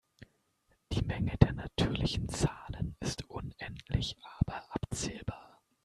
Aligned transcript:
Die 0.93 1.03
Menge 1.03 1.37
der 1.37 1.53
natürlichen 1.53 2.27
Zahlen 2.27 2.95
ist 3.01 3.29
unendlich 3.29 4.17
aber 4.39 4.63
abzählbar. 4.73 5.61